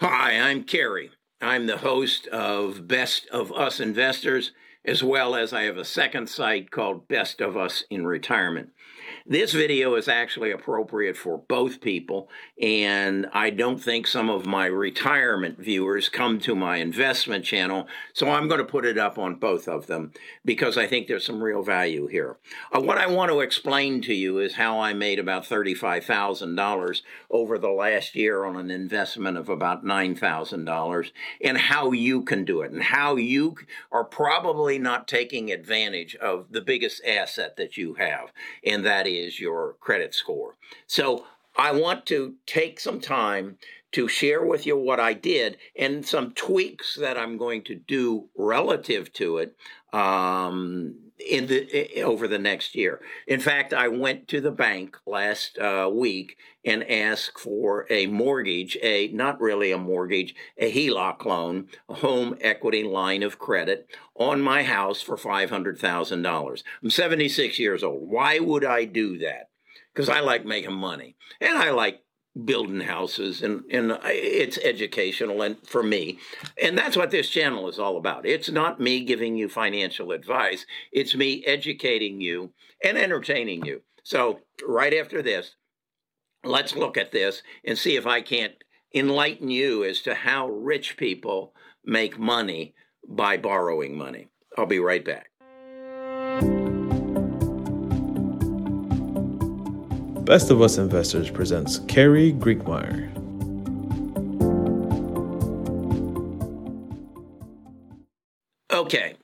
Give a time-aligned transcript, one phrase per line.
[0.00, 1.12] Hi, I'm Kerry.
[1.40, 4.50] I'm the host of Best of Us Investors,
[4.84, 8.70] as well as I have a second site called Best of Us in Retirement.
[9.26, 12.28] This video is actually appropriate for both people,
[12.60, 18.30] and I don't think some of my retirement viewers come to my investment channel, so
[18.30, 20.12] I'm going to put it up on both of them
[20.44, 22.36] because I think there's some real value here.
[22.70, 27.00] Uh, what I want to explain to you is how I made about $35,000
[27.30, 31.10] over the last year on an investment of about $9,000
[31.42, 33.56] and how you can do it and how you
[33.90, 38.30] are probably not taking advantage of the biggest asset that you have,
[38.62, 40.56] and that is your credit score.
[40.86, 43.58] So I want to take some time
[43.92, 48.28] to share with you what I did and some tweaks that I'm going to do
[48.36, 49.56] relative to it
[49.92, 53.00] um, in the over the next year.
[53.26, 58.76] In fact, I went to the bank last uh, week and asked for a mortgage,
[58.82, 64.40] a not really a mortgage, a HELOC loan, a home equity line of credit on
[64.40, 66.64] my house for five hundred thousand dollars.
[66.82, 68.08] I'm 76 years old.
[68.08, 69.50] Why would I do that?
[69.92, 72.03] Because I like making money and I like
[72.44, 76.18] building houses and and it's educational and for me.
[76.60, 78.26] And that's what this channel is all about.
[78.26, 80.66] It's not me giving you financial advice.
[80.92, 83.82] It's me educating you and entertaining you.
[84.02, 85.54] So right after this
[86.44, 88.52] let's look at this and see if i can't
[88.94, 91.52] enlighten you as to how rich people
[91.84, 92.74] make money
[93.06, 94.28] by borrowing money.
[94.56, 95.30] I'll be right back
[100.24, 103.10] Best of Us Investors presents Kerry Griegmeyer.
[108.72, 109.16] Okay,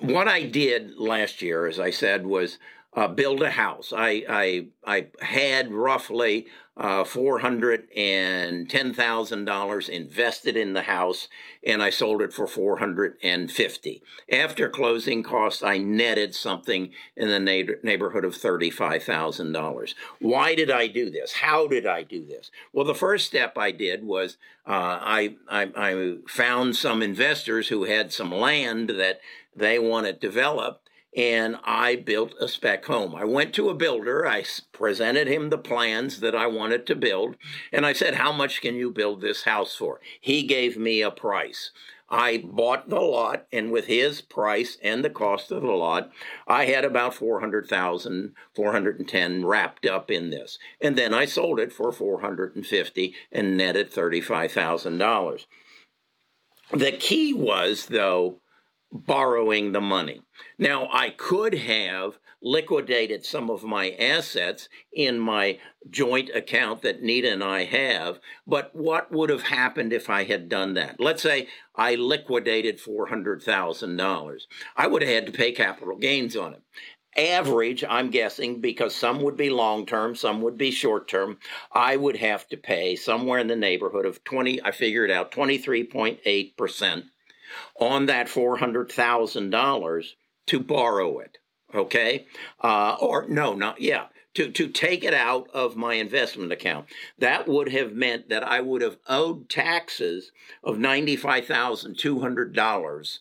[0.00, 2.58] what I did last year, as I said, was
[2.94, 3.92] uh, build a house.
[3.94, 10.82] I I, I had roughly uh, four hundred and ten thousand dollars invested in the
[10.82, 11.28] house,
[11.62, 14.02] and I sold it for four hundred and fifty.
[14.30, 19.94] After closing costs, I netted something in the na- neighborhood of thirty-five thousand dollars.
[20.18, 21.34] Why did I do this?
[21.34, 22.50] How did I do this?
[22.72, 27.84] Well, the first step I did was uh, I, I I found some investors who
[27.84, 29.20] had some land that
[29.54, 33.14] they wanted developed and I built a spec home.
[33.14, 37.36] I went to a builder, I presented him the plans that I wanted to build,
[37.72, 40.00] and I said, How much can you build this house for?
[40.20, 41.70] He gave me a price.
[42.10, 46.10] I bought the lot, and with his price and the cost of the lot,
[46.46, 50.58] I had about 400,000, 410 wrapped up in this.
[50.80, 55.46] And then I sold it for 450 and netted $35,000.
[56.72, 58.40] The key was, though,
[58.94, 60.22] borrowing the money.
[60.56, 65.58] Now, I could have liquidated some of my assets in my
[65.90, 70.48] joint account that Nita and I have, but what would have happened if I had
[70.48, 71.00] done that?
[71.00, 74.40] Let's say I liquidated $400,000.
[74.76, 76.62] I would have had to pay capital gains on it
[77.16, 81.38] average, I'm guessing, because some would be long term, some would be short term,
[81.70, 87.04] I would have to pay somewhere in the neighborhood of 20, I figured out 23.8%
[87.78, 90.04] on that $400,000
[90.46, 91.36] to borrow it.
[91.74, 92.26] Okay.
[92.62, 94.06] Uh, or no, not, yeah.
[94.34, 96.86] To, to take it out of my investment account.
[97.18, 100.32] That would have meant that I would have owed taxes
[100.64, 103.18] of $95,200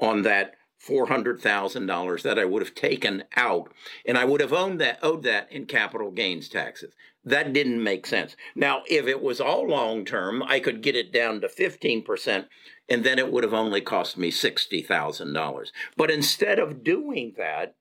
[0.00, 0.54] on that
[0.86, 3.72] $400,000 that I would have taken out
[4.06, 6.94] and I would have owned that owed that in capital gains taxes.
[7.24, 8.36] That didn't make sense.
[8.54, 12.46] Now, if it was all long term, I could get it down to 15%
[12.88, 15.68] and then it would have only cost me $60,000.
[15.96, 17.74] But instead of doing that,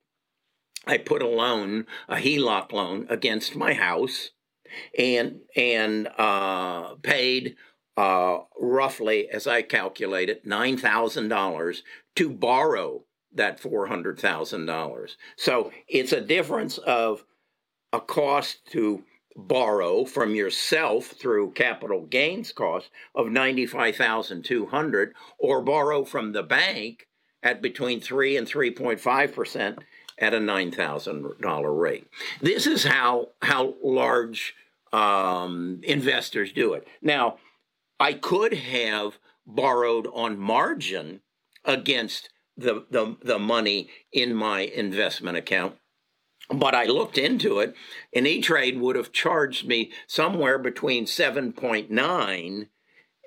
[0.86, 4.32] I put a loan, a HELOC loan against my house
[4.98, 7.56] and and uh, paid
[7.98, 11.84] uh, roughly, as I calculate it, nine thousand dollars
[12.16, 13.04] to borrow
[13.34, 15.18] that four hundred thousand dollars.
[15.36, 17.26] So it's a difference of
[17.92, 19.04] a cost to
[19.36, 27.08] borrow from yourself through capital gains cost of 95,200 or borrow from the bank
[27.44, 29.78] at between 3 and 3.5%
[30.20, 32.08] at a $9,000 rate.
[32.42, 34.56] This is how how large
[34.92, 36.88] um, investors do it.
[37.02, 37.38] Now,
[38.00, 41.22] I could have borrowed on margin
[41.66, 45.78] against the, the, the money in my investment account
[46.50, 47.76] but I looked into it,
[48.14, 52.68] and E Trade would have charged me somewhere between 7.9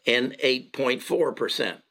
[0.07, 1.83] and 8.4%.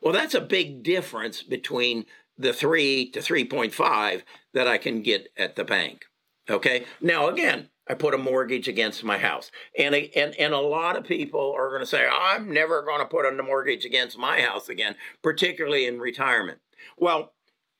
[0.00, 2.06] Well, that's a big difference between
[2.38, 4.22] the 3 to 3.5
[4.54, 6.06] that I can get at the bank.
[6.48, 6.86] Okay.
[7.00, 9.50] Now, again, I put a mortgage against my house.
[9.78, 13.06] And, and, and a lot of people are going to say, I'm never going to
[13.06, 16.58] put a mortgage against my house again, particularly in retirement.
[16.96, 17.32] Well,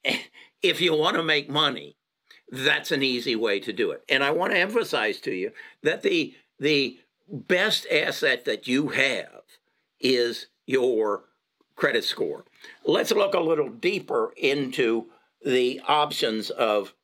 [0.62, 1.96] if you want to make money,
[2.50, 4.02] that's an easy way to do it.
[4.08, 5.52] And I want to emphasize to you
[5.82, 6.98] that the, the
[7.30, 9.42] best asset that you have
[10.00, 11.24] is your
[11.76, 12.44] credit score.
[12.84, 15.06] Let's look a little deeper into
[15.44, 16.94] the options of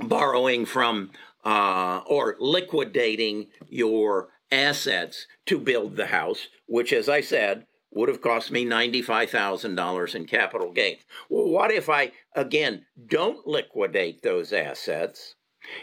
[0.00, 1.10] borrowing from
[1.44, 8.20] uh, or liquidating your assets to build the house, which, as I said, would have
[8.20, 11.02] cost me $95,000 in capital gains.
[11.28, 15.36] Well, what if I, again, don't liquidate those assets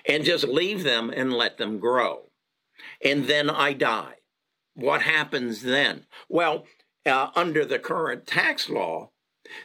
[0.08, 2.30] and just leave them and let them grow?
[3.04, 4.16] And then I die.
[4.74, 6.06] What happens then?
[6.28, 6.66] Well,
[7.06, 9.12] uh, under the current tax law,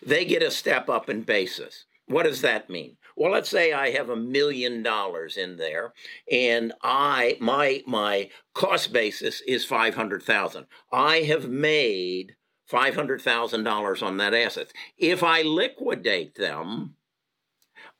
[0.04, 1.84] they get a step up in basis.
[2.06, 2.96] What does that mean?
[3.16, 5.94] Well, let's say I have a million dollars in there
[6.30, 10.66] and I my my cost basis is 500,000.
[10.92, 12.36] I have made
[12.70, 14.72] $500,000 on that asset.
[14.98, 16.96] If I liquidate them,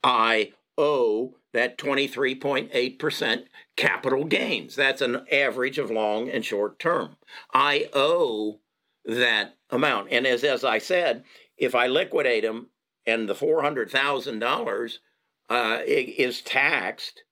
[0.03, 3.45] I owe that 23.8%
[3.77, 4.77] capital gains.
[4.77, 7.17] That's an average of long and short term.
[7.55, 8.61] I owe
[9.05, 10.09] that amount.
[10.11, 11.25] And as, as I said,
[11.57, 12.69] if I liquidate them
[13.07, 14.99] and the $400,000
[15.49, 17.23] uh, is taxed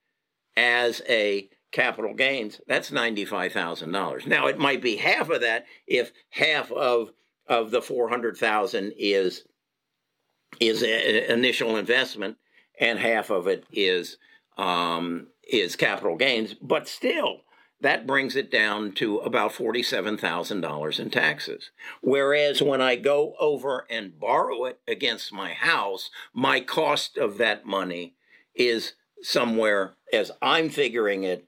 [0.57, 4.27] as a capital gains, that's $95,000.
[4.27, 7.11] Now, it might be half of that if half of,
[7.49, 9.45] of the 400,000 is,
[10.61, 12.37] is initial investment
[12.79, 14.19] and half of it is,
[14.57, 16.55] um, is capital gains.
[16.55, 17.41] But still,
[17.85, 21.71] that brings it down to about $47,000 in taxes.
[22.01, 27.67] Whereas when I go over and borrow it against my house, my cost of that
[27.67, 28.15] money
[28.55, 31.47] is somewhere, as I'm figuring it,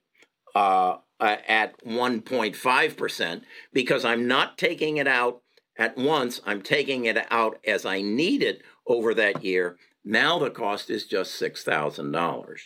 [0.55, 3.43] uh, at 1.5%
[3.73, 5.41] because I'm not taking it out
[5.79, 6.43] at once.
[6.45, 9.79] I'm taking it out as I need it over that year.
[10.05, 12.59] Now the cost is just $6,000.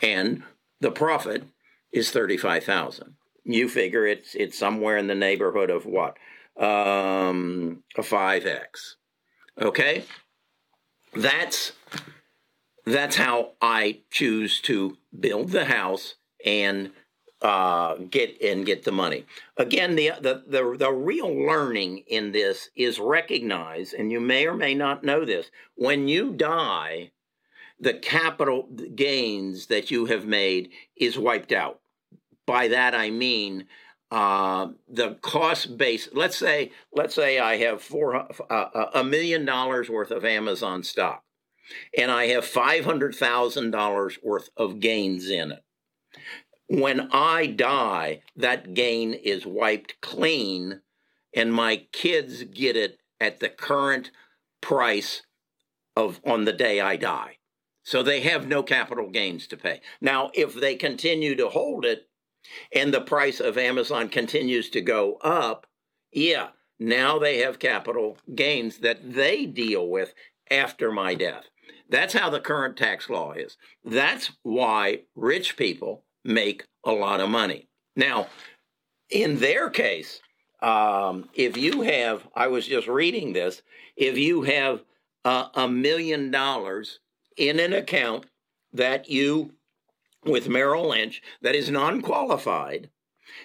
[0.00, 0.44] And
[0.80, 1.42] the profit
[1.94, 3.14] is 35,000.
[3.44, 6.16] You figure it's it's somewhere in the neighborhood of what?
[6.58, 8.96] Um, a 5x.
[9.60, 10.04] Okay?
[11.14, 11.72] That's
[12.84, 16.90] that's how I choose to build the house and
[17.40, 19.24] uh, get and get the money.
[19.56, 24.54] Again, the, the the the real learning in this is recognize, and you may or
[24.54, 25.50] may not know this.
[25.76, 27.12] When you die,
[27.78, 31.80] the capital gains that you have made is wiped out
[32.46, 33.66] by that I mean
[34.10, 36.08] uh, the cost base.
[36.12, 38.14] Let's say let's say I have four
[38.48, 41.24] uh, a million dollars worth of Amazon stock,
[41.98, 45.64] and I have five hundred thousand dollars worth of gains in it.
[46.68, 50.82] When I die, that gain is wiped clean,
[51.34, 54.12] and my kids get it at the current
[54.60, 55.22] price
[55.96, 57.38] of on the day I die.
[57.82, 59.80] So they have no capital gains to pay.
[60.00, 62.08] Now, if they continue to hold it
[62.74, 65.66] and the price of Amazon continues to go up,
[66.12, 66.48] yeah,
[66.78, 70.14] now they have capital gains that they deal with
[70.50, 71.44] after my death.
[71.88, 73.56] That's how the current tax law is.
[73.84, 77.68] That's why rich people make a lot of money.
[77.96, 78.28] Now,
[79.10, 80.20] in their case,
[80.62, 83.62] um, if you have, I was just reading this,
[83.96, 84.82] if you have
[85.24, 87.00] a million dollars
[87.36, 88.26] in an account
[88.72, 89.52] that you
[90.24, 92.90] with Merrill Lynch that is non qualified,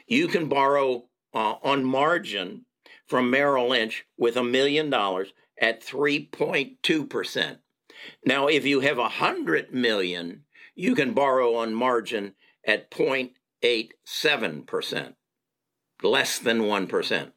[0.08, 2.66] you can borrow uh, on margin
[3.08, 7.58] from Merrill Lynch with a million dollars at 3.2%.
[8.26, 10.46] Now, if you have a hundred million,
[10.76, 15.16] you can borrow on margin at 0.87%,
[16.02, 17.32] less than 1%.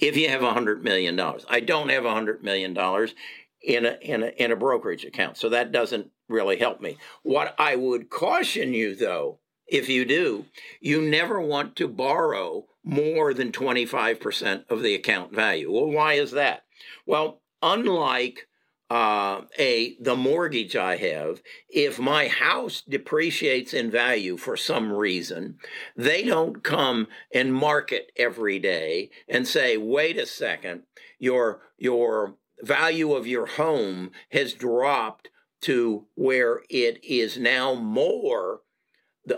[0.00, 3.16] If you have a hundred million dollars, I don't have a hundred million dollars
[3.62, 6.96] in a, in a in a brokerage account, so that doesn't really help me.
[7.22, 10.46] What I would caution you, though, if you do,
[10.80, 15.70] you never want to borrow more than 25% of the account value.
[15.70, 16.64] Well, why is that?
[17.04, 18.48] Well, unlike
[18.90, 25.58] uh, a the mortgage I have, if my house depreciates in value for some reason,
[25.94, 30.84] they don't come and mark it every day and say, "Wait a second,
[31.18, 35.30] your your value of your home has dropped
[35.62, 38.60] to where it is now more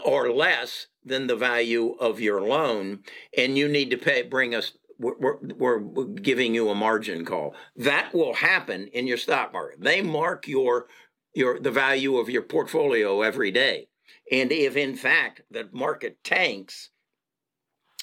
[0.05, 3.01] or less than the value of your loan,
[3.37, 4.73] and you need to pay, bring us.
[4.99, 7.55] We're, we're, we're giving you a margin call.
[7.75, 9.81] That will happen in your stock market.
[9.81, 10.89] They mark your
[11.35, 13.89] your the value of your portfolio every day,
[14.31, 16.91] And if in fact the market tanks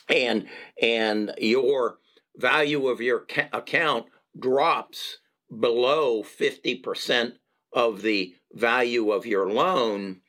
[0.10, 0.48] and
[0.82, 2.00] and your
[2.36, 4.08] value of your ca- account
[4.40, 5.18] drops
[5.60, 7.34] below 50%
[7.74, 10.22] of the value of your loan,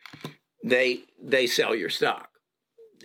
[0.64, 2.30] they they sell your stock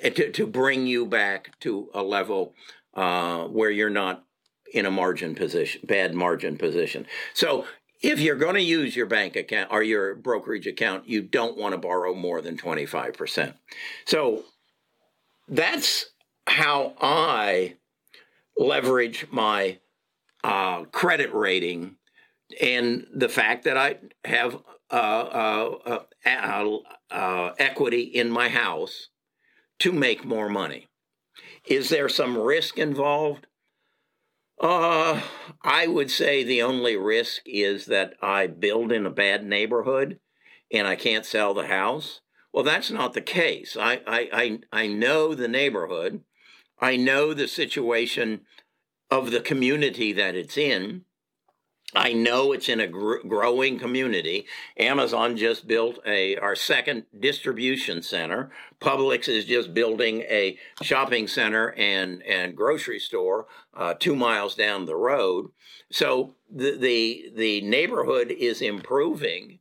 [0.02, 2.54] to, to bring you back to a level
[2.94, 4.24] uh, where you're not
[4.74, 7.06] in a margin position, bad margin position.
[7.34, 7.66] So
[8.02, 11.74] if you're going to use your bank account or your brokerage account, you don't want
[11.74, 13.54] to borrow more than 25%.
[14.06, 14.44] So
[15.48, 16.08] that's
[16.48, 17.76] how I
[18.58, 19.80] leverage my
[20.44, 21.96] uh, credit rating
[22.62, 24.58] and the fact that I have
[24.92, 25.76] uh,
[26.26, 26.78] uh,
[27.10, 29.10] uh, equity in my house
[29.80, 30.88] to make more money.
[31.66, 33.48] Is there some risk involved?
[34.60, 35.22] Uh,
[35.64, 40.20] I would say the only risk is that I build in a bad neighborhood
[40.72, 42.22] and I can't sell the house.
[42.54, 43.76] Well, that's not the case.
[43.80, 46.22] I, I, I, I know the neighborhood.
[46.80, 48.42] I know the situation
[49.14, 51.06] of the community that it's in.
[51.96, 54.48] I know it's in a gr- growing community.
[54.78, 58.50] Amazon just built a our second distribution center.
[58.82, 64.86] Publix is just building a shopping center and and grocery store uh, two miles down
[64.86, 65.52] the road.
[65.92, 69.60] So the the the neighborhood is improving,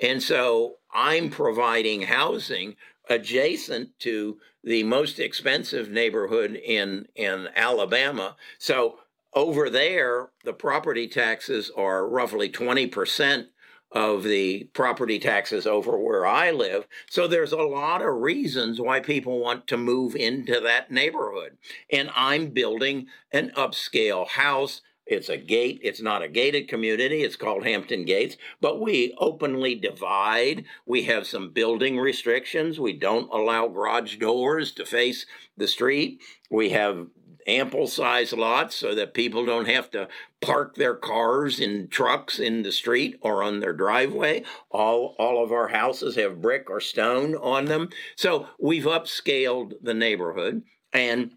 [0.00, 2.76] and so I'm providing housing
[3.12, 8.36] adjacent to the most expensive neighborhood in in Alabama.
[8.58, 9.00] So
[9.34, 13.46] over there, the property taxes are roughly 20%
[13.90, 16.86] of the property taxes over where I live.
[17.10, 21.58] So there's a lot of reasons why people want to move into that neighborhood.
[21.90, 24.80] And I'm building an upscale house.
[25.06, 25.80] It's a gate.
[25.82, 27.22] It's not a gated community.
[27.22, 30.64] It's called Hampton Gates, but we openly divide.
[30.86, 32.78] We have some building restrictions.
[32.78, 36.20] We don't allow garage doors to face the street.
[36.50, 37.08] We have
[37.46, 40.08] ample size lots so that people don't have to
[40.40, 44.44] park their cars in trucks in the street or on their driveway.
[44.70, 47.88] All, all of our houses have brick or stone on them.
[48.16, 51.32] So we've upscaled the neighborhood and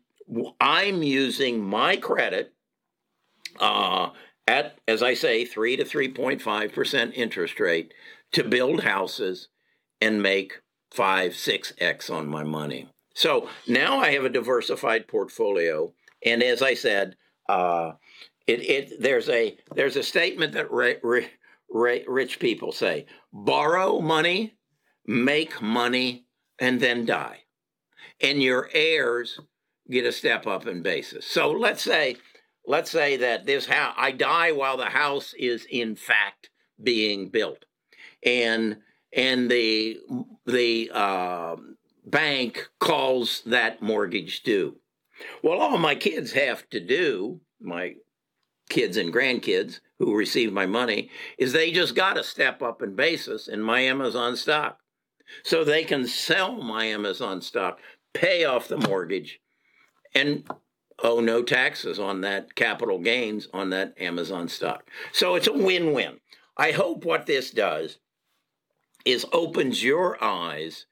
[0.60, 2.55] I'm using my credit
[3.60, 4.10] uh,
[4.48, 7.94] at, as I say, 3 to 3.5% interest rate
[8.32, 9.50] to build houses
[10.02, 12.90] and make 5, 6x on my money.
[13.16, 15.94] So now I have a diversified portfolio,
[16.24, 17.16] and as I said,
[17.48, 17.94] uh,
[18.46, 24.56] it, it there's a there's a statement that rich people say: borrow money,
[25.08, 26.26] make money,
[26.60, 27.44] and then die,
[28.22, 29.40] and your heirs
[29.90, 31.26] get a step up in basis.
[31.26, 32.18] So let's say
[32.68, 36.50] let's say that this house I die while the house is in fact
[36.82, 37.66] being built,
[38.24, 38.78] and
[39.14, 40.00] and the
[40.46, 41.56] the uh,
[42.06, 44.78] bank calls that mortgage due.
[45.42, 47.96] Well, all my kids have to do, my
[48.70, 52.96] kids and grandkids who receive my money, is they just got to step up in
[52.96, 54.80] basis in my Amazon stock.
[55.44, 57.80] So they can sell my Amazon stock,
[58.14, 59.40] pay off the mortgage,
[60.14, 60.48] and
[61.04, 64.90] owe no taxes on that capital gains on that Amazon stock.
[65.12, 66.20] So it's a win win.
[66.58, 67.98] I hope what this does
[69.04, 70.86] is opens your eyes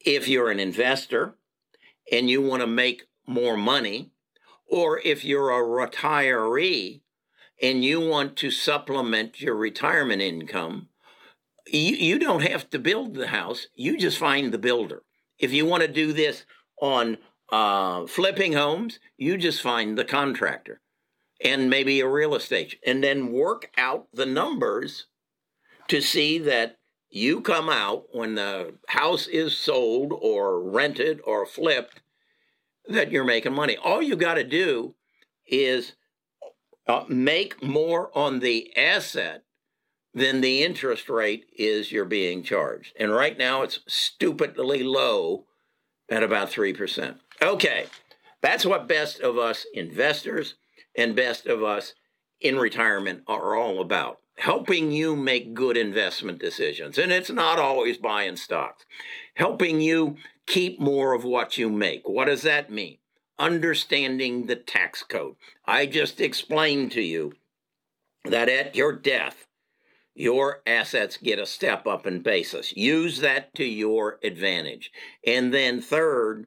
[0.00, 1.36] if you're an investor
[2.10, 4.12] and you want to make more money,
[4.66, 7.00] or if you're a retiree
[7.60, 10.88] and you want to supplement your retirement income,
[11.66, 13.66] you, you don't have to build the house.
[13.74, 15.02] You just find the builder.
[15.38, 16.44] If you want to do this
[16.80, 17.18] on
[17.50, 20.80] uh, flipping homes, you just find the contractor
[21.42, 25.06] and maybe a real estate, and then work out the numbers
[25.88, 26.78] to see that
[27.10, 32.00] you come out when the house is sold or rented or flipped
[32.88, 33.76] that you're making money.
[33.76, 34.94] All you got to do
[35.46, 35.92] is
[36.86, 39.44] uh, make more on the asset
[40.14, 42.94] than the interest rate is you're being charged.
[42.98, 45.44] And right now it's stupidly low
[46.08, 47.18] at about 3%.
[47.42, 47.86] Okay,
[48.40, 50.54] that's what best of us investors
[50.96, 51.94] and best of us
[52.40, 56.98] in retirement are all about helping you make good investment decisions.
[56.98, 58.84] And it's not always buying stocks,
[59.34, 60.16] helping you
[60.46, 62.08] keep more of what you make.
[62.08, 62.98] What does that mean?
[63.38, 65.36] Understanding the tax code.
[65.64, 67.32] I just explained to you
[68.24, 69.46] that at your death,
[70.14, 72.76] your assets get a step up in basis.
[72.76, 74.90] Use that to your advantage.
[75.26, 76.46] And then, third,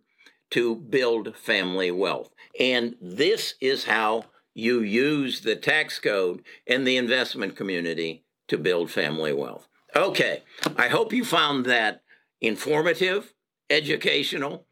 [0.52, 2.32] to build family wealth.
[2.60, 8.92] And this is how you use the tax code and the investment community to build
[8.92, 9.68] family wealth.
[9.96, 10.44] Okay,
[10.78, 12.02] I hope you found that
[12.42, 13.34] informative,
[13.70, 14.66] educational,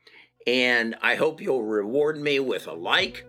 [0.46, 3.26] and I hope you'll reward me with a like.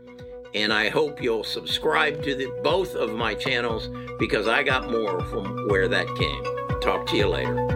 [0.54, 5.20] And I hope you'll subscribe to the, both of my channels because I got more
[5.24, 6.80] from where that came.
[6.80, 7.67] Talk to you later.